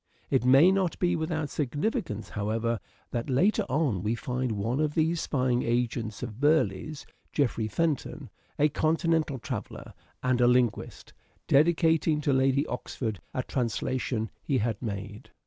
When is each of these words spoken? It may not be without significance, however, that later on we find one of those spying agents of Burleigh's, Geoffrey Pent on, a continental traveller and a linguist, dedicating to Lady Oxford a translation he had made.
It 0.31 0.43
may 0.43 0.71
not 0.71 0.97
be 0.97 1.15
without 1.15 1.51
significance, 1.51 2.29
however, 2.29 2.79
that 3.11 3.29
later 3.29 3.65
on 3.69 4.01
we 4.01 4.15
find 4.15 4.53
one 4.53 4.79
of 4.79 4.95
those 4.95 5.21
spying 5.21 5.61
agents 5.61 6.23
of 6.23 6.39
Burleigh's, 6.39 7.05
Geoffrey 7.31 7.67
Pent 7.67 8.07
on, 8.07 8.31
a 8.57 8.67
continental 8.69 9.37
traveller 9.37 9.93
and 10.23 10.41
a 10.41 10.47
linguist, 10.47 11.13
dedicating 11.47 12.19
to 12.21 12.33
Lady 12.33 12.65
Oxford 12.65 13.19
a 13.35 13.43
translation 13.43 14.31
he 14.41 14.57
had 14.57 14.81
made. 14.81 15.29